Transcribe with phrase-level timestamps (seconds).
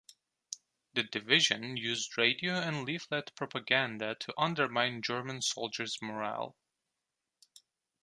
[0.95, 6.57] The Division used radio and leaflet propaganda to undermine German soldiers' morale.